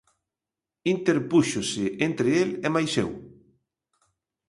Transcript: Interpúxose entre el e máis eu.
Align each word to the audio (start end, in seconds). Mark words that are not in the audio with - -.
Interpúxose 0.95 1.85
entre 2.07 2.29
el 2.41 2.49
e 2.67 2.69
máis 2.75 2.91
eu. 3.03 3.11